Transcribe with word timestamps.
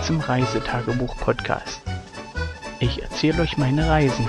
Willkommen 0.00 0.20
zum 0.20 0.20
Reisetagebuch-Podcast. 0.20 1.82
Ich 2.78 3.02
erzähle 3.02 3.42
euch 3.42 3.58
meine 3.58 3.86
Reisen. 3.86 4.26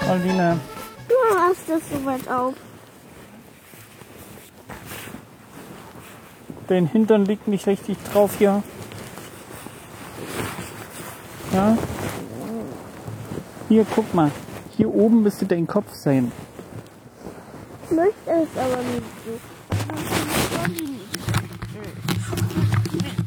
Paulina, 0.00 0.58
Du 1.08 1.14
hast 1.38 1.68
das 1.68 1.82
so 1.90 2.04
weit 2.06 2.28
auf. 2.28 2.54
dein 6.68 6.86
Hintern 6.86 7.26
liegt 7.26 7.48
nicht 7.48 7.66
richtig 7.66 7.98
drauf 8.10 8.36
hier. 8.38 8.62
Ja? 11.52 11.76
Hier, 13.68 13.86
guck 13.94 14.14
mal. 14.14 14.30
Hier 14.76 14.92
oben 14.92 15.22
müsste 15.22 15.44
dein 15.46 15.66
Kopf 15.66 15.94
sein. 15.94 16.32
Ich 17.84 17.96
möchte 17.96 18.14
es 18.30 18.58
aber 18.58 18.82
nicht 18.82 19.02
so. 19.24 19.38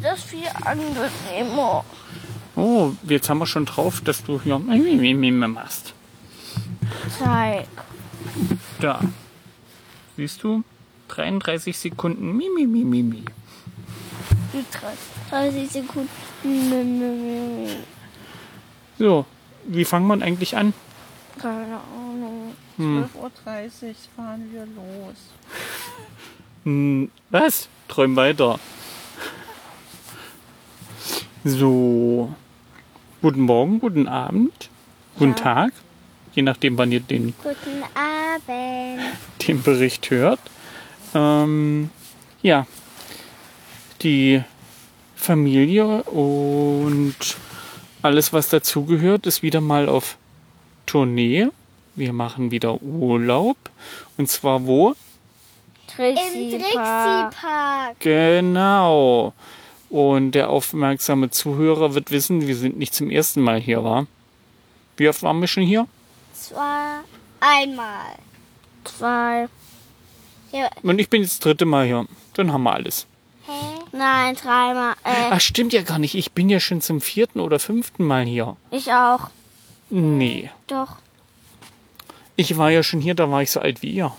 Das 0.02 0.20
ist 0.20 0.26
viel 0.26 0.48
angenehmer. 0.64 1.84
Oh, 2.56 2.92
jetzt 3.04 3.30
haben 3.30 3.40
wir 3.40 3.46
schon 3.46 3.66
drauf, 3.66 4.02
dass 4.02 4.24
du 4.24 4.40
hier 4.42 4.60
machst. 5.48 5.94
Zeig. 7.20 7.68
Da. 8.80 9.02
Siehst 10.18 10.44
du? 10.44 10.64
33 11.10 11.78
Sekunden. 11.78 12.36
Mi, 12.36 12.50
mi, 12.56 12.66
mi, 12.66 12.84
mi, 12.84 13.04
mi. 13.04 13.24
Die 14.54 14.66
30 15.30 15.72
Sekunden. 15.72 16.10
So, 18.98 19.26
wie 19.66 19.86
fangen 19.86 20.08
wir 20.08 20.24
eigentlich 20.26 20.56
an? 20.56 20.74
Keine 21.42 21.80
Ahnung. 21.94 22.54
12.30 22.80 23.14
Uhr 23.18 23.96
fahren 24.16 24.50
wir 24.52 24.66
los. 24.66 25.16
Hm, 26.64 27.12
was? 27.30 27.70
Träum 27.88 28.16
weiter. 28.16 28.58
So. 31.44 32.34
Guten 33.22 33.42
Morgen, 33.42 33.80
guten 33.80 34.08
Abend, 34.08 34.70
guten 35.20 35.32
Ja. 35.38 35.44
Tag. 35.44 35.74
Je 36.34 36.42
nachdem, 36.42 36.76
wann 36.80 36.92
ihr 36.92 37.02
den, 37.02 37.36
Guten 37.44 37.84
Abend. 37.94 39.04
den 39.48 39.62
Bericht 39.62 40.10
hört. 40.10 40.40
Ähm, 41.14 41.92
ja. 42.42 42.66
Die 44.02 44.44
Familie 45.16 46.02
und 46.04 47.16
alles, 48.06 48.32
was 48.34 48.50
dazugehört, 48.50 49.26
ist 49.26 49.42
wieder 49.42 49.62
mal 49.62 49.90
auf 49.90 50.18
Tournee. 50.86 51.48
Wir 51.96 52.14
machen 52.14 52.52
wieder 52.52 52.82
Urlaub. 52.82 53.58
Und 54.18 54.30
zwar 54.30 54.66
wo? 54.66 54.96
Trixie 55.88 56.60
Park. 56.74 58.00
Genau. 58.00 59.34
Und 59.90 60.32
der 60.32 60.50
aufmerksame 60.50 61.30
Zuhörer 61.30 61.96
wird 61.96 62.12
wissen, 62.12 62.48
wir 62.48 62.56
sind 62.56 62.78
nicht 62.78 62.94
zum 62.94 63.10
ersten 63.10 63.42
Mal 63.42 63.60
hier, 63.60 63.84
war. 63.84 64.08
Wie 64.98 65.10
oft 65.10 65.24
waren 65.24 65.40
wir 65.42 65.48
schon 65.48 65.64
hier? 65.64 65.88
Zwar 66.34 67.04
einmal. 67.40 68.16
Zwei. 68.84 69.48
Ja, 70.52 70.70
Und 70.84 71.00
ich 71.00 71.10
bin 71.10 71.22
jetzt 71.22 71.34
das 71.34 71.40
dritte 71.40 71.66
Mal 71.66 71.86
hier. 71.86 72.06
Dann 72.34 72.54
haben 72.54 72.64
wir 72.64 72.74
alles. 72.74 73.08
hä? 73.48 73.75
Nein, 73.96 74.36
dreimal. 74.36 74.94
Äh, 75.04 75.30
Ach, 75.32 75.40
stimmt 75.40 75.72
ja 75.74 75.82
gar 75.82 75.98
nicht. 76.00 76.14
Ich 76.16 76.34
bin 76.34 76.50
ja 76.50 76.60
schon 76.60 76.82
zum 76.82 77.00
vierten 77.02 77.40
oder 77.40 77.58
fünften 77.60 78.04
Mal 78.04 78.26
hier. 78.26 78.58
ich 78.72 78.92
auch. 78.92 79.30
Nee. 79.90 80.50
Doch. 80.68 80.98
Ich 82.36 82.58
war 82.58 82.70
ja 82.72 82.84
schon 82.84 83.00
hier, 83.00 83.16
da 83.16 83.32
war 83.32 83.42
ich 83.42 83.52
so 83.52 83.62
alt 83.62 83.82
wie 83.82 83.92
ihr. 83.92 84.12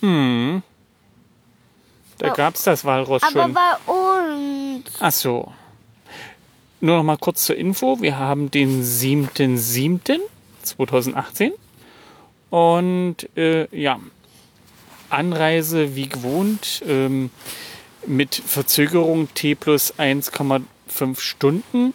Hm. 0.00 0.62
Da 2.18 2.30
Oh. 2.30 2.34
gab's 2.34 2.64
das 2.64 2.84
Walross 2.84 3.22
Aber 3.22 3.42
schon. 3.42 3.54
bei 3.54 3.76
uns. 3.92 4.90
Ach 5.00 5.12
so. 5.12 5.52
Nur 6.80 6.96
noch 6.96 7.04
mal 7.04 7.18
kurz 7.18 7.44
zur 7.44 7.56
Info. 7.56 8.00
Wir 8.00 8.18
haben 8.18 8.50
den 8.50 8.82
7.7.2018. 8.82 11.52
Und 12.50 13.28
äh, 13.36 13.68
ja, 13.76 14.00
Anreise 15.10 15.96
wie 15.96 16.08
gewohnt 16.08 16.82
ähm, 16.86 17.30
mit 18.06 18.34
Verzögerung 18.34 19.28
T 19.34 19.54
plus 19.54 19.94
1,5 19.98 21.20
Stunden, 21.20 21.94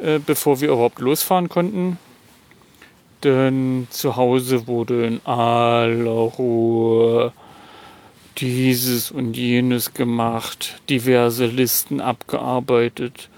äh, 0.00 0.18
bevor 0.18 0.60
wir 0.60 0.68
überhaupt 0.68 0.98
losfahren 0.98 1.48
konnten. 1.48 1.98
Denn 3.22 3.86
zu 3.90 4.16
Hause 4.16 4.66
wurde 4.66 5.06
in 5.06 5.24
aller 5.24 6.10
Ruhe 6.10 7.32
dieses 8.38 9.10
und 9.10 9.36
jenes 9.36 9.94
gemacht, 9.94 10.80
diverse 10.88 11.46
Listen 11.46 12.00
abgearbeitet 12.00 13.28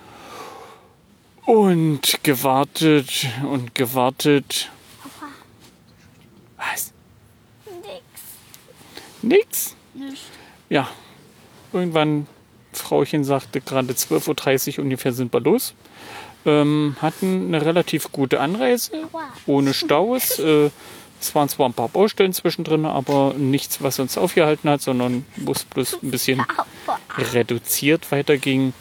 und 1.44 2.23
gewartet 2.23 3.27
und 3.50 3.75
gewartet. 3.75 4.71
Nix. 9.29 9.75
Nix? 9.95 10.21
Ja. 10.69 10.89
Irgendwann, 11.73 12.27
Frauchen 12.73 13.25
sagte 13.25 13.61
gerade 13.61 13.93
12.30 13.93 14.79
Uhr 14.79 14.85
ungefähr 14.85 15.12
sind 15.12 15.33
wir 15.33 15.41
los. 15.41 15.75
Ähm, 16.47 16.97
hatten 17.01 17.47
eine 17.55 17.65
relativ 17.65 18.12
gute 18.12 18.41
Anreise, 18.41 18.93
ohne 19.47 19.75
Staus. 19.75 20.39
Äh, 20.45 20.71
es 21.21 21.35
waren 21.35 21.49
zwar 21.49 21.67
ein 21.71 21.73
paar 21.73 21.89
Baustellen 21.89 22.35
zwischendrin, 22.35 22.85
aber 22.85 23.33
nichts, 23.35 23.83
was 23.83 23.99
uns 23.99 24.19
aufgehalten 24.19 24.69
hat, 24.69 24.83
sondern 24.83 25.25
es 25.51 25.65
bloß 25.65 26.03
ein 26.03 26.11
bisschen 26.11 26.45
reduziert 27.33 28.12
weiterging. 28.12 28.75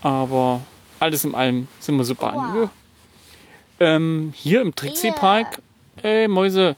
Aber 0.00 0.60
alles 1.00 1.24
in 1.24 1.34
allem 1.34 1.66
sind 1.80 1.96
wir 1.96 2.04
super 2.04 2.32
Wow. 2.32 2.42
an. 2.42 2.70
Ähm, 3.80 4.32
hier 4.36 4.60
im 4.60 4.72
Trixie 4.74 5.10
Park, 5.10 5.60
ey 6.02 6.28
Mäuse, 6.28 6.76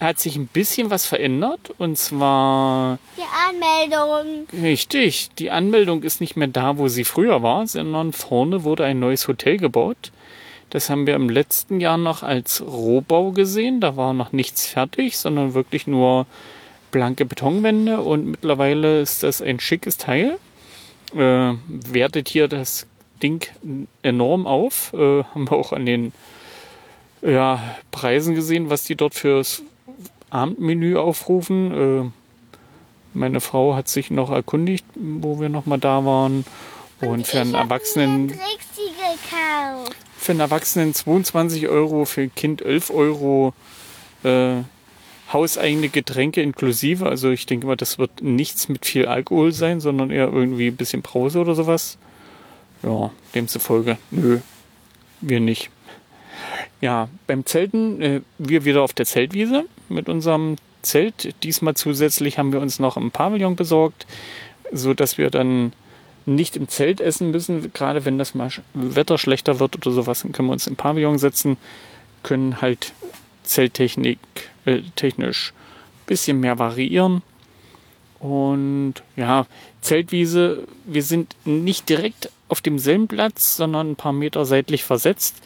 hat 0.00 0.18
sich 0.18 0.36
ein 0.36 0.46
bisschen 0.46 0.90
was 0.90 1.06
verändert. 1.06 1.72
Und 1.78 1.96
zwar 1.98 2.98
Die 3.16 3.22
Anmeldung. 3.48 4.46
Richtig, 4.52 5.30
die 5.38 5.50
Anmeldung 5.50 6.02
ist 6.02 6.20
nicht 6.20 6.36
mehr 6.36 6.48
da, 6.48 6.78
wo 6.78 6.88
sie 6.88 7.04
früher 7.04 7.42
war, 7.42 7.66
sondern 7.66 8.12
vorne 8.12 8.64
wurde 8.64 8.84
ein 8.84 8.98
neues 8.98 9.28
Hotel 9.28 9.56
gebaut. 9.56 10.12
Das 10.70 10.90
haben 10.90 11.06
wir 11.06 11.14
im 11.14 11.28
letzten 11.28 11.80
Jahr 11.80 11.98
noch 11.98 12.22
als 12.22 12.60
Rohbau 12.60 13.30
gesehen. 13.30 13.80
Da 13.80 13.96
war 13.96 14.12
noch 14.12 14.32
nichts 14.32 14.66
fertig, 14.66 15.16
sondern 15.18 15.54
wirklich 15.54 15.86
nur 15.86 16.26
blanke 16.90 17.24
Betonwände 17.24 18.00
und 18.00 18.26
mittlerweile 18.26 19.00
ist 19.00 19.22
das 19.22 19.42
ein 19.42 19.60
schickes 19.60 19.98
Teil. 19.98 20.38
Äh, 21.14 21.54
wertet 21.68 22.28
hier 22.28 22.48
das 22.48 22.86
Ding 23.22 23.46
enorm 24.02 24.46
auf. 24.46 24.92
Äh, 24.94 25.24
haben 25.24 25.48
wir 25.48 25.52
auch 25.52 25.72
an 25.72 25.86
den 25.86 26.12
ja, 27.22 27.76
Preisen 27.90 28.34
gesehen, 28.34 28.70
was 28.70 28.84
die 28.84 28.96
dort 28.96 29.14
fürs 29.14 29.62
Abendmenü 30.34 30.96
aufrufen. 30.96 31.72
Äh, 32.04 32.10
meine 33.14 33.40
Frau 33.40 33.74
hat 33.74 33.88
sich 33.88 34.10
noch 34.10 34.30
erkundigt, 34.30 34.84
wo 34.94 35.40
wir 35.40 35.48
noch 35.48 35.66
mal 35.66 35.78
da 35.78 36.04
waren. 36.04 36.44
Und 37.00 37.26
für 37.26 37.40
einen 37.40 37.54
Erwachsenen, 37.54 38.32
für 40.16 40.32
einen 40.32 40.40
Erwachsenen 40.40 40.94
22 40.94 41.68
Euro, 41.68 42.04
für 42.04 42.22
ein 42.22 42.34
Kind 42.34 42.62
11 42.62 42.90
Euro. 42.90 43.52
Äh, 44.22 44.62
hauseigene 45.32 45.88
Getränke 45.88 46.42
inklusive. 46.42 47.06
Also 47.06 47.30
ich 47.30 47.46
denke 47.46 47.66
mal, 47.66 47.76
das 47.76 47.98
wird 47.98 48.22
nichts 48.22 48.68
mit 48.68 48.86
viel 48.86 49.06
Alkohol 49.06 49.52
sein, 49.52 49.80
sondern 49.80 50.10
eher 50.10 50.32
irgendwie 50.32 50.68
ein 50.68 50.76
bisschen 50.76 51.02
Brause 51.02 51.40
oder 51.40 51.54
sowas. 51.54 51.98
Ja, 52.82 53.10
demzufolge, 53.34 53.98
nö, 54.10 54.40
wir 55.20 55.40
nicht. 55.40 55.70
Ja, 56.80 57.08
beim 57.26 57.46
Zelten, 57.46 58.02
äh, 58.02 58.20
wir 58.38 58.64
wieder 58.64 58.82
auf 58.82 58.92
der 58.92 59.06
Zeltwiese 59.06 59.64
mit 59.88 60.08
unserem 60.08 60.56
Zelt. 60.82 61.34
Diesmal 61.42 61.74
zusätzlich 61.74 62.38
haben 62.38 62.52
wir 62.52 62.60
uns 62.60 62.78
noch 62.78 62.96
ein 62.96 63.10
Pavillon 63.10 63.56
besorgt, 63.56 64.06
so 64.72 64.94
dass 64.94 65.18
wir 65.18 65.30
dann 65.30 65.72
nicht 66.26 66.56
im 66.56 66.68
Zelt 66.68 67.00
essen 67.00 67.30
müssen. 67.30 67.72
Gerade 67.72 68.04
wenn 68.04 68.18
das 68.18 68.34
mal 68.34 68.50
Wetter 68.72 69.18
schlechter 69.18 69.60
wird 69.60 69.76
oder 69.76 69.90
sowas, 69.90 70.22
dann 70.22 70.32
können 70.32 70.48
wir 70.48 70.52
uns 70.54 70.66
im 70.66 70.76
Pavillon 70.76 71.18
setzen, 71.18 71.56
können 72.22 72.60
halt 72.60 72.92
Zelttechnik 73.42 74.18
äh, 74.64 74.80
technisch 74.96 75.52
ein 75.52 76.06
bisschen 76.06 76.40
mehr 76.40 76.58
variieren. 76.58 77.22
Und 78.20 78.94
ja, 79.16 79.46
Zeltwiese, 79.82 80.66
wir 80.86 81.02
sind 81.02 81.36
nicht 81.44 81.88
direkt 81.90 82.30
auf 82.48 82.62
demselben 82.62 83.06
Platz, 83.06 83.56
sondern 83.56 83.90
ein 83.90 83.96
paar 83.96 84.14
Meter 84.14 84.46
seitlich 84.46 84.82
versetzt, 84.82 85.36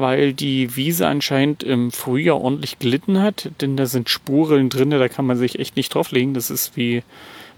weil 0.00 0.32
die 0.32 0.76
Wiese 0.76 1.06
anscheinend 1.06 1.62
im 1.62 1.90
Frühjahr 1.90 2.40
ordentlich 2.40 2.78
gelitten 2.78 3.20
hat, 3.20 3.50
denn 3.60 3.76
da 3.76 3.86
sind 3.86 4.08
Spuren 4.08 4.68
drin, 4.68 4.90
da 4.90 5.08
kann 5.08 5.26
man 5.26 5.36
sich 5.36 5.58
echt 5.58 5.76
nicht 5.76 5.94
drauflegen. 5.94 6.34
Das 6.34 6.50
ist 6.50 6.76
wie 6.76 7.02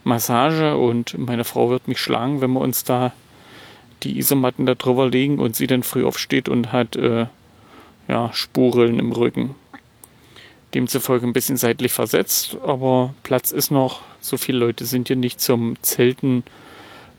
Massage 0.04 0.76
und 0.76 1.18
meine 1.18 1.44
Frau 1.44 1.70
wird 1.70 1.88
mich 1.88 1.98
schlagen, 1.98 2.40
wenn 2.40 2.52
wir 2.52 2.60
uns 2.60 2.84
da 2.84 3.12
die 4.02 4.18
Isomatten 4.18 4.66
da 4.66 4.74
drüber 4.74 5.08
legen 5.08 5.38
und 5.38 5.56
sie 5.56 5.66
dann 5.66 5.82
früh 5.82 6.04
aufsteht 6.04 6.48
und 6.48 6.72
hat 6.72 6.96
äh, 6.96 7.26
ja, 8.08 8.32
Spuren 8.32 8.98
im 8.98 9.12
Rücken. 9.12 9.54
Demzufolge 10.74 11.26
ein 11.26 11.32
bisschen 11.32 11.56
seitlich 11.56 11.92
versetzt, 11.92 12.56
aber 12.64 13.14
Platz 13.22 13.50
ist 13.50 13.70
noch. 13.70 14.02
So 14.20 14.36
viele 14.36 14.58
Leute 14.58 14.84
sind 14.84 15.08
hier 15.08 15.16
nicht 15.16 15.40
zum 15.40 15.76
Zelten, 15.82 16.44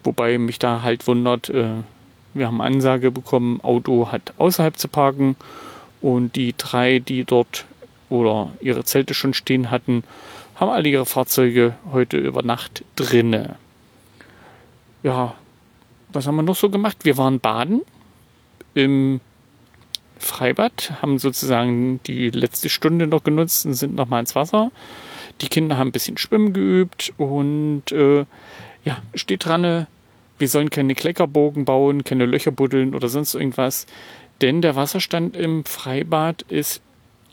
wobei 0.03 0.37
mich 0.37 0.57
da 0.57 0.81
halt 0.83 1.07
wundert, 1.07 1.49
äh, 1.49 1.83
wir 2.33 2.47
haben 2.47 2.61
Ansage 2.61 3.11
bekommen, 3.11 3.61
Auto 3.61 4.11
hat 4.11 4.33
außerhalb 4.37 4.77
zu 4.77 4.87
parken 4.87 5.35
und 6.01 6.35
die 6.35 6.53
drei, 6.57 6.99
die 6.99 7.23
dort 7.23 7.65
oder 8.09 8.51
ihre 8.59 8.83
Zelte 8.83 9.13
schon 9.13 9.33
stehen 9.33 9.71
hatten, 9.71 10.03
haben 10.55 10.71
alle 10.71 10.89
ihre 10.89 11.05
Fahrzeuge 11.05 11.75
heute 11.91 12.17
über 12.17 12.43
Nacht 12.43 12.83
drinne. 12.95 13.55
Ja, 15.03 15.33
was 16.13 16.27
haben 16.27 16.35
wir 16.35 16.43
noch 16.43 16.55
so 16.55 16.69
gemacht? 16.69 16.97
Wir 17.03 17.17
waren 17.17 17.39
baden 17.39 17.81
im 18.73 19.21
Freibad, 20.19 20.93
haben 21.01 21.17
sozusagen 21.19 21.99
die 22.05 22.29
letzte 22.29 22.69
Stunde 22.69 23.07
noch 23.07 23.23
genutzt 23.23 23.65
und 23.65 23.73
sind 23.73 23.95
nochmal 23.95 24.19
ins 24.19 24.35
Wasser. 24.35 24.71
Die 25.41 25.47
Kinder 25.47 25.77
haben 25.77 25.89
ein 25.89 25.93
bisschen 25.93 26.17
Schwimmen 26.17 26.53
geübt 26.53 27.13
und 27.17 27.91
äh, 27.91 28.25
ja, 28.83 28.97
steht 29.15 29.45
dran, 29.45 29.87
wir 30.41 30.49
sollen 30.49 30.71
keine 30.71 30.95
Kleckerbogen 30.95 31.63
bauen, 31.63 32.03
keine 32.03 32.25
Löcher 32.25 32.51
buddeln 32.51 32.95
oder 32.95 33.07
sonst 33.07 33.35
irgendwas, 33.35 33.85
denn 34.41 34.61
der 34.61 34.75
Wasserstand 34.75 35.37
im 35.37 35.63
Freibad 35.63 36.41
ist 36.49 36.81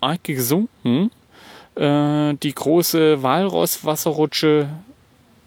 arg 0.01 0.23
gesunken. 0.25 1.11
Äh, 1.75 2.35
die 2.35 2.55
große 2.55 3.23
Walross-Wasserrutsche, 3.23 4.69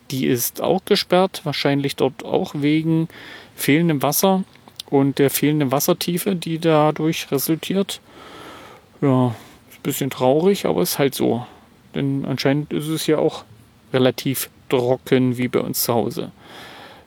die 0.09 0.25
ist 0.25 0.59
auch 0.59 0.83
gesperrt, 0.83 1.41
wahrscheinlich 1.43 1.95
dort 1.95 2.25
auch 2.25 2.53
wegen 2.55 3.07
fehlendem 3.55 4.01
Wasser 4.01 4.43
und 4.89 5.19
der 5.19 5.29
fehlenden 5.29 5.71
Wassertiefe, 5.71 6.35
die 6.35 6.57
dadurch 6.57 7.31
resultiert. 7.31 8.01
Ja, 9.01 9.35
ist 9.69 9.79
ein 9.79 9.83
bisschen 9.83 10.09
traurig, 10.09 10.65
aber 10.65 10.81
ist 10.81 10.99
halt 10.99 11.13
so. 11.15 11.45
Denn 11.93 12.25
anscheinend 12.25 12.73
ist 12.73 12.87
es 12.87 13.07
ja 13.07 13.19
auch 13.19 13.43
relativ 13.93 14.49
trocken 14.69 15.37
wie 15.37 15.47
bei 15.47 15.59
uns 15.59 15.83
zu 15.83 15.93
Hause. 15.93 16.31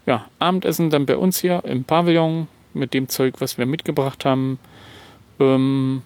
Ja, 0.07 0.27
Abendessen 0.39 0.91
dann 0.91 1.07
bei 1.07 1.17
uns 1.17 1.39
hier 1.39 1.65
im 1.65 1.85
Pavillon 1.85 2.49
mit 2.75 2.93
dem 2.93 3.09
Zeug, 3.09 3.37
was 3.39 3.57
wir 3.57 3.67
mitgebracht 3.67 4.25
haben. 4.25 4.59
Ähm, 5.41 6.03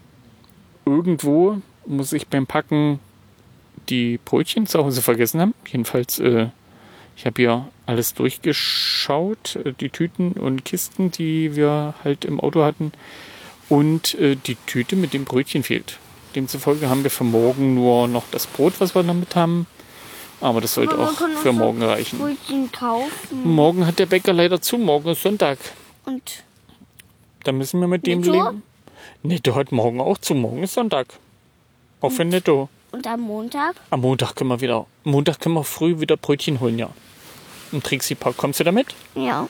irgendwo 0.85 1.61
muss 1.87 2.13
ich 2.13 2.29
beim 2.29 2.47
Packen 2.47 3.01
die 3.89 4.19
Brötchen 4.25 4.67
zu 4.67 4.85
Hause 4.85 5.03
vergessen 5.03 5.41
haben. 5.41 5.55
Jedenfalls, 5.67 6.19
äh, 6.19 6.49
ich 7.17 7.27
habe 7.27 7.43
hier 7.43 7.69
alles 7.87 8.15
durchgeschaut, 8.15 9.57
äh, 9.57 9.73
die 9.73 9.89
Tüten 9.89 10.33
und 10.33 10.65
Kisten, 10.65 11.11
die 11.11 11.57
wir 11.57 11.95
halt 12.05 12.25
im 12.25 12.39
Auto 12.39 12.63
hatten. 12.63 12.93
Und 13.69 14.15
äh, 14.15 14.37
die 14.37 14.57
Tüte 14.67 14.97
mit 14.97 15.13
dem 15.13 15.25
Brötchen 15.25 15.63
fehlt. 15.63 15.99
Demzufolge 16.35 16.89
haben 16.89 17.03
wir 17.03 17.11
für 17.11 17.25
morgen 17.25 17.75
nur 17.75 18.07
noch 18.07 18.25
das 18.31 18.47
Brot, 18.47 18.75
was 18.79 18.95
wir 18.95 19.03
damit 19.03 19.35
haben. 19.35 19.67
Aber 20.41 20.61
das 20.61 20.75
sollte 20.75 20.95
Aber 20.95 21.05
auch 21.11 21.39
für 21.43 21.53
morgen 21.53 21.83
reichen. 21.83 22.19
Brötchen 22.19 22.71
kaufen. 22.71 23.43
Morgen 23.45 23.87
hat 23.87 23.99
der 23.99 24.07
Bäcker 24.07 24.33
leider 24.33 24.61
zu, 24.61 24.79
morgen 24.79 25.09
ist 25.11 25.23
Sonntag. 25.23 25.59
Und 26.05 26.45
Da 27.45 27.53
müssen 27.53 27.81
wir 27.81 27.89
mit 27.89 28.07
dem 28.07 28.21
Netto? 28.21 28.33
leben. 28.33 28.63
Netto 29.23 29.55
hat 29.57 29.73
morgen 29.73 30.01
auch 30.01 30.19
zu, 30.19 30.35
morgen 30.35 30.63
ist 30.63 30.75
Sonntag. 30.75 31.09
Auch 32.01 32.11
für 32.11 32.25
Netto. 32.25 32.69
Und 32.93 33.07
am 33.07 33.21
Montag? 33.21 33.75
Am 33.91 34.01
Montag 34.01 34.35
können 34.37 34.51
wir 34.51 34.61
wieder, 34.61 34.87
Montag 35.05 35.41
können 35.41 35.57
wir 35.57 35.65
früh 35.65 35.99
wieder 36.01 36.17
Brötchen 36.17 36.61
holen, 36.61 36.79
ja. 36.79 36.89
Im 37.73 37.83
Trixie 37.83 38.15
Park. 38.15 38.37
Kommst 38.37 38.61
du 38.61 38.65
damit? 38.65 38.95
Ja. 39.15 39.49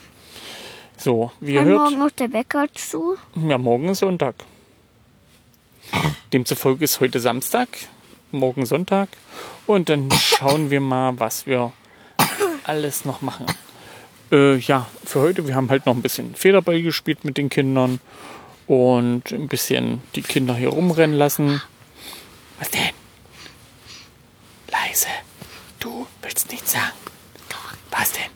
So, 0.97 1.31
wie 1.39 1.53
ihr 1.53 1.63
hört, 1.63 1.79
morgen 1.79 1.99
noch 1.99 2.11
der 2.11 2.27
Bäcker 2.27 2.67
zu? 2.73 3.15
ja, 3.47 3.57
morgen 3.57 3.87
ist 3.89 3.99
Sonntag. 3.99 4.35
Demzufolge 6.33 6.83
ist 6.83 6.99
heute 6.99 7.19
Samstag, 7.19 7.69
morgen 8.31 8.65
Sonntag. 8.65 9.09
Und 9.65 9.89
dann 9.89 10.09
schauen 10.11 10.69
wir 10.69 10.81
mal, 10.81 11.19
was 11.19 11.45
wir 11.45 11.71
alles 12.63 13.05
noch 13.05 13.21
machen. 13.21 13.45
Äh, 14.31 14.57
ja, 14.57 14.87
für 15.05 15.21
heute, 15.21 15.47
wir 15.47 15.55
haben 15.55 15.69
halt 15.69 15.85
noch 15.85 15.95
ein 15.95 16.01
bisschen 16.01 16.35
Federball 16.35 16.81
gespielt 16.81 17.25
mit 17.25 17.37
den 17.37 17.49
Kindern 17.49 17.99
und 18.67 19.31
ein 19.31 19.47
bisschen 19.47 20.01
die 20.15 20.21
Kinder 20.21 20.55
hier 20.55 20.69
rumrennen 20.69 21.17
lassen. 21.17 21.61
Was 22.59 22.69
denn? 22.69 22.91
Leise. 24.71 25.07
Du 25.79 26.05
willst 26.21 26.51
nichts 26.51 26.73
sagen. 26.73 26.93
Was 27.91 28.13
denn? 28.13 28.31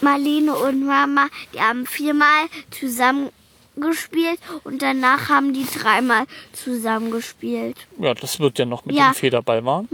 Marlene 0.00 0.54
und 0.54 0.84
Mama, 0.84 1.28
die 1.54 1.60
haben 1.60 1.86
viermal 1.86 2.46
zusammen 2.70 3.30
gespielt 3.76 4.38
und 4.64 4.82
danach 4.82 5.28
haben 5.28 5.52
die 5.52 5.64
dreimal 5.66 6.24
zusammen 6.52 7.10
gespielt. 7.10 7.76
Ja, 7.98 8.14
das 8.14 8.38
wird 8.40 8.58
ja 8.58 8.64
noch 8.64 8.84
mit 8.84 8.96
Ja. 8.96 9.10
dem 9.10 9.14
Federball 9.14 9.64
wahr. 9.64 9.84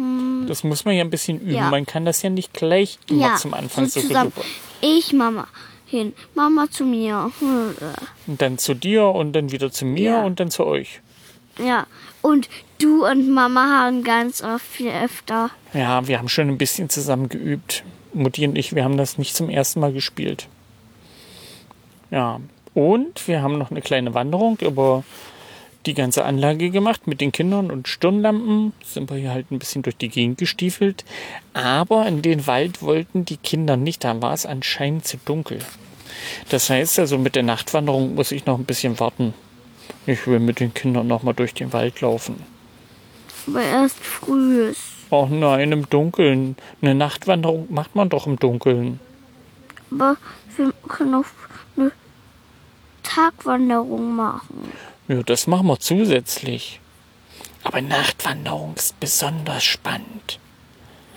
Das 0.46 0.64
muss 0.64 0.84
man 0.84 0.94
ja 0.94 1.02
ein 1.02 1.10
bisschen 1.10 1.40
üben. 1.40 1.54
Ja. 1.54 1.70
Man 1.70 1.86
kann 1.86 2.04
das 2.04 2.22
ja 2.22 2.30
nicht 2.30 2.52
gleich 2.52 2.98
immer 3.08 3.20
ja, 3.28 3.36
zum 3.36 3.54
Anfang 3.54 3.86
so, 3.86 4.00
so 4.00 4.08
zusammen. 4.08 4.32
Ich, 4.80 5.12
Mama, 5.12 5.46
hin. 5.86 6.12
Mama 6.34 6.70
zu 6.70 6.84
mir. 6.84 7.30
Und 8.26 8.40
dann 8.42 8.58
zu 8.58 8.74
dir 8.74 9.04
und 9.06 9.32
dann 9.32 9.50
wieder 9.52 9.70
zu 9.72 9.84
mir 9.84 10.18
und 10.18 10.40
dann 10.40 10.50
zu 10.50 10.64
euch. 10.66 11.00
Ja, 11.58 11.86
und 12.22 12.48
du 12.80 13.04
und 13.06 13.28
Mama 13.30 13.66
haben 13.80 14.02
ganz 14.04 14.42
oft 14.42 14.64
viel 14.64 14.90
öfter. 14.90 15.50
Ja, 15.74 16.06
wir 16.06 16.18
haben 16.18 16.28
schon 16.28 16.48
ein 16.48 16.58
bisschen 16.58 16.88
zusammen 16.88 17.28
geübt. 17.28 17.84
Mutti 18.12 18.46
und 18.46 18.56
ich, 18.56 18.74
wir 18.74 18.82
haben 18.84 18.96
das 18.96 19.18
nicht 19.18 19.36
zum 19.36 19.48
ersten 19.50 19.80
Mal 19.80 19.92
gespielt. 19.92 20.48
Ja, 22.10 22.40
und 22.80 23.28
wir 23.28 23.42
haben 23.42 23.58
noch 23.58 23.70
eine 23.70 23.82
kleine 23.82 24.14
Wanderung 24.14 24.56
über 24.62 25.04
die 25.84 25.92
ganze 25.92 26.24
Anlage 26.24 26.70
gemacht 26.70 27.06
mit 27.06 27.20
den 27.20 27.30
Kindern 27.30 27.70
und 27.70 27.88
Stirnlampen. 27.88 28.72
Sind 28.82 29.10
wir 29.10 29.18
hier 29.18 29.32
halt 29.32 29.50
ein 29.50 29.58
bisschen 29.58 29.82
durch 29.82 29.98
die 29.98 30.08
Gegend 30.08 30.38
gestiefelt. 30.38 31.04
Aber 31.52 32.06
in 32.06 32.22
den 32.22 32.46
Wald 32.46 32.80
wollten 32.80 33.26
die 33.26 33.36
Kinder 33.36 33.76
nicht. 33.76 34.02
Da 34.02 34.22
war 34.22 34.32
es 34.32 34.46
anscheinend 34.46 35.06
zu 35.06 35.18
dunkel. 35.18 35.58
Das 36.49 36.70
heißt 36.70 36.99
also, 37.00 37.18
mit 37.18 37.37
der 37.37 37.42
Nachtwanderung 37.42 38.14
muss 38.14 38.32
ich 38.32 38.46
noch 38.46 38.58
ein 38.58 38.64
bisschen 38.64 38.99
warten. 38.99 39.34
Ich 40.06 40.26
will 40.26 40.38
mit 40.38 40.58
den 40.58 40.72
Kindern 40.72 41.06
noch 41.06 41.22
mal 41.22 41.34
durch 41.34 41.52
den 41.52 41.75
Wald 41.75 42.00
laufen. 42.00 42.42
Aber 43.46 43.62
erst 43.62 43.99
früh 43.99 44.70
ist. 44.70 44.80
Ach 45.10 45.28
nein, 45.28 45.70
im 45.72 45.90
Dunkeln. 45.90 46.56
Eine 46.80 46.94
Nachtwanderung 46.94 47.66
macht 47.68 47.94
man 47.94 48.08
doch 48.08 48.26
im 48.26 48.38
Dunkeln. 48.38 49.00
Aber 49.90 50.16
wir 50.56 50.72
können 50.88 51.14
auch 51.14 51.25
Tagwanderung 53.14 54.14
machen. 54.17 54.73
Ja, 55.09 55.23
das 55.23 55.47
machen 55.47 55.67
wir 55.67 55.79
zusätzlich. 55.81 56.81
Aber 57.64 57.81
Nachtwanderung 57.83 58.75
ist 58.76 58.99
besonders 59.00 59.64
spannend. 59.64 60.38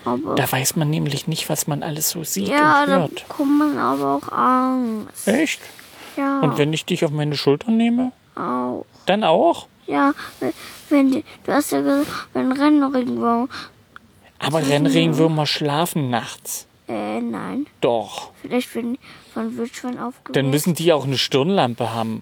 Aber 0.05 0.35
Da 0.35 0.51
weiß 0.51 0.75
man 0.75 0.89
nämlich 0.89 1.27
nicht, 1.27 1.47
was 1.49 1.67
man 1.67 1.81
alles 1.83 2.09
so 2.09 2.23
sieht 2.23 2.49
ja, 2.49 2.81
und 2.83 2.89
da 2.89 2.97
hört. 2.99 3.27
bekommt 3.27 3.57
man 3.59 3.77
aber 3.77 4.15
auch 4.15 4.31
Angst. 4.31 5.27
Echt? 5.27 5.61
Ja, 6.17 6.41
Und 6.41 6.57
wenn 6.57 6.73
ich 6.73 6.85
dich 6.85 7.05
auf 7.05 7.11
meine 7.11 7.37
Schulter 7.37 7.71
nehme, 7.71 8.11
auch. 8.35 8.85
dann 9.05 9.23
auch? 9.23 9.67
Ja, 9.87 10.13
wenn- 10.89 11.11
du 11.11 11.23
hast 11.51 11.71
ja 11.71 11.81
gesagt, 11.81 12.07
wenn 12.33 12.51
Rennregenwurm. 12.51 13.49
Aber 14.39 14.67
Rennregenwürmer 14.67 15.45
schlafen 15.45 16.09
nachts. 16.09 16.67
Äh, 16.87 17.21
nein. 17.21 17.67
Doch. 17.81 18.31
Vielleicht 18.41 18.75
wenn 18.75 18.93
die 18.93 18.99
von 19.33 19.57
Wildschwein 19.57 19.97
aufgeweckt. 19.97 20.35
Dann 20.35 20.49
müssen 20.49 20.73
die 20.73 20.91
auch 20.93 21.05
eine 21.05 21.17
Stirnlampe 21.17 21.93
haben. 21.93 22.21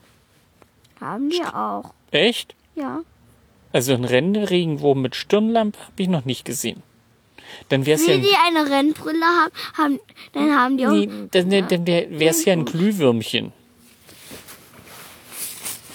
Haben 1.00 1.30
die 1.30 1.44
auch. 1.44 1.94
Echt? 2.12 2.56
Ja. 2.76 3.02
Also 3.74 3.94
einen 3.94 4.06
Rennregenwurm 4.06 5.02
mit 5.02 5.16
Stirnlampe 5.16 5.80
habe 5.80 6.04
ich 6.04 6.08
noch 6.08 6.26
nicht 6.26 6.46
gesehen. 6.46 6.84
Dann 7.70 7.84
ja 7.84 7.98
Wenn 7.98 8.16
ein 8.16 8.22
die 8.22 8.60
eine 8.60 8.70
Rennbrille 8.70 9.26
haben, 9.26 9.52
haben 9.78 10.00
dann 10.34 10.56
haben 10.56 10.78
die 10.78 10.88
auch. 10.88 10.92
Nee, 10.92 11.10
dann, 11.32 11.50
dann 11.68 11.88
wäre 11.88 12.26
es 12.26 12.46
ja 12.46 12.54
ein 12.54 12.66
Glühwürmchen. 12.66 13.52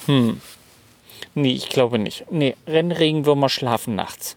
Hm. 0.06 0.40
Nee, 1.34 1.52
ich 1.52 1.68
glaube 1.68 1.98
nicht. 1.98 2.24
Nee, 2.30 2.56
Rennregenwürmer 2.66 3.48
schlafen 3.48 3.94
nachts. 3.94 4.36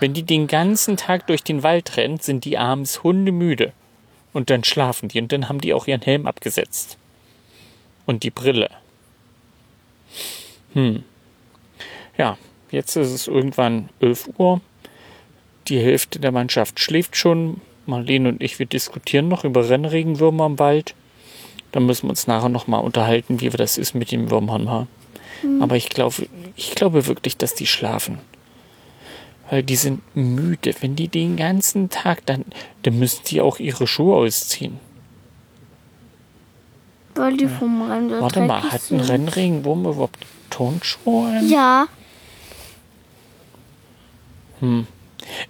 Wenn 0.00 0.12
die 0.12 0.22
den 0.22 0.46
ganzen 0.46 0.96
Tag 0.96 1.26
durch 1.26 1.42
den 1.42 1.62
Wald 1.62 1.96
rennen, 1.96 2.18
sind 2.18 2.44
die 2.44 2.58
abends 2.58 3.02
hundemüde. 3.02 3.72
Und 4.32 4.50
dann 4.50 4.64
schlafen 4.64 5.08
die 5.08 5.20
und 5.20 5.30
dann 5.32 5.48
haben 5.48 5.60
die 5.60 5.72
auch 5.72 5.86
ihren 5.86 6.02
Helm 6.02 6.26
abgesetzt. 6.26 6.98
Und 8.04 8.22
die 8.22 8.30
Brille. 8.30 8.68
Hm. 10.72 11.04
Ja, 12.18 12.36
jetzt 12.70 12.96
ist 12.96 13.12
es 13.12 13.28
irgendwann 13.28 13.88
11 14.00 14.30
Uhr. 14.38 14.60
Die 15.68 15.78
Hälfte 15.78 16.18
der 16.18 16.32
Mannschaft 16.32 16.80
schläft 16.80 17.16
schon. 17.16 17.60
Marlene 17.86 18.30
und 18.30 18.42
ich, 18.42 18.58
wir 18.58 18.66
diskutieren 18.66 19.28
noch 19.28 19.44
über 19.44 19.68
Rennregenwürmer 19.68 20.46
im 20.46 20.58
Wald. 20.58 20.94
Da 21.72 21.80
müssen 21.80 22.06
wir 22.06 22.10
uns 22.10 22.26
nachher 22.26 22.48
nochmal 22.48 22.82
unterhalten, 22.82 23.40
wie 23.40 23.50
das 23.50 23.78
ist 23.78 23.94
mit 23.94 24.10
den 24.10 24.30
Würmern. 24.30 24.70
ha? 24.70 24.86
Aber 25.60 25.76
ich 25.76 25.88
glaube, 25.88 26.26
ich 26.56 26.74
glaube 26.74 27.06
wirklich, 27.06 27.36
dass 27.36 27.54
die 27.54 27.66
schlafen. 27.66 28.18
Weil 29.50 29.62
die 29.62 29.76
sind 29.76 30.00
müde. 30.16 30.74
Wenn 30.80 30.96
die 30.96 31.08
den 31.08 31.36
ganzen 31.36 31.90
Tag, 31.90 32.24
dann, 32.26 32.44
dann 32.82 32.98
müssen 32.98 33.22
die 33.26 33.40
auch 33.40 33.58
ihre 33.58 33.86
Schuhe 33.86 34.16
ausziehen. 34.16 34.78
Weil 37.14 37.36
die 37.36 37.46
vom 37.46 37.82
Rennen 37.90 38.10
so 38.10 38.20
Warte 38.20 38.40
mal, 38.40 38.62
hat 38.62 38.90
ein. 38.90 39.00
Rennregenwurm 39.00 39.86
überhaupt 39.86 40.18
Turnschuhe? 40.50 41.40
Ja, 41.46 41.86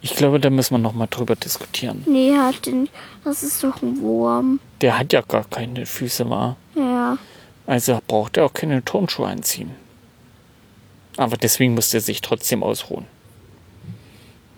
Ich 0.01 0.17
glaube, 0.17 0.41
da 0.41 0.51
müssen 0.51 0.75
wir 0.75 0.79
noch 0.79 0.93
mal 0.93 1.07
drüber 1.07 1.37
diskutieren. 1.37 2.03
nee, 2.07 2.35
hat 2.37 2.67
den. 2.67 2.89
Das 3.23 3.43
ist 3.43 3.63
doch 3.63 3.81
ein 3.83 4.01
Wurm. 4.01 4.61
Der 4.81 4.99
hat 4.99 5.13
ja 5.13 5.21
gar 5.23 5.45
keine 5.45 5.87
Füße, 5.87 6.29
war. 6.29 6.57
Ja. 6.75 7.17
Also 7.67 8.01
braucht 8.07 8.37
er 8.37 8.47
auch 8.47 8.53
keine 8.53 8.85
Turnschuhe 8.85 9.29
anziehen. 9.29 9.71
Aber 11.17 11.37
deswegen 11.37 11.75
muss 11.75 11.95
er 11.95 12.01
sich 12.01 12.21
trotzdem 12.21 12.63
ausruhen. 12.63 13.07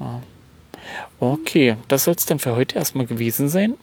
Ja. 0.01 0.23
Okay, 1.19 1.77
das 1.89 2.05
soll 2.05 2.15
es 2.15 2.27
dann 2.27 2.39
für 2.39 2.55
heute 2.55 2.77
erstmal 2.77 3.07
gewesen 3.07 3.49
sein. 3.49 3.75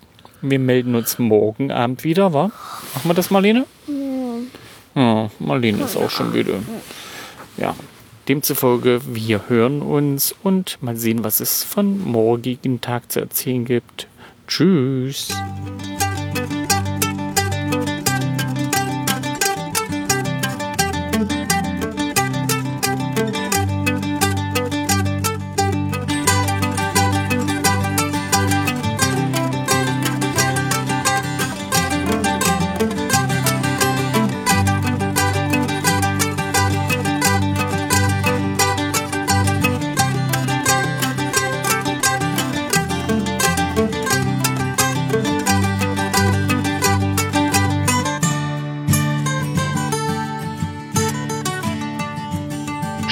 Wir 0.41 0.59
melden 0.59 0.95
uns 0.95 1.19
morgen 1.19 1.71
Abend 1.71 2.03
wieder, 2.03 2.33
wa? 2.33 2.51
Machen 2.93 3.09
wir 3.09 3.13
das, 3.13 3.31
Marlene? 3.31 3.65
Ja, 4.95 5.29
Marlene 5.39 5.83
ist 5.83 5.97
auch 5.97 6.09
schon 6.09 6.31
müde. 6.31 6.61
Ja, 7.57 7.75
demzufolge, 8.27 9.01
wir 9.05 9.47
hören 9.47 9.81
uns 9.81 10.35
und 10.43 10.77
mal 10.81 10.95
sehen, 10.95 11.23
was 11.23 11.39
es 11.39 11.63
von 11.63 11.99
morgigen 12.03 12.81
Tag 12.81 13.11
zu 13.11 13.19
erzählen 13.19 13.65
gibt. 13.65 14.07
Tschüss. 14.47 15.29